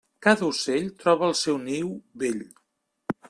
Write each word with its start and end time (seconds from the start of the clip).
Cada 0.27 0.45
ocell 0.45 0.87
troba 1.03 1.29
el 1.33 1.37
seu 1.43 1.61
niu 1.67 1.93
bell. 2.23 2.43